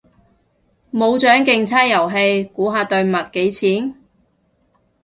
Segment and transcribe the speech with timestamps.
[0.91, 3.95] 冇獎競猜遊戲，估下對襪幾錢？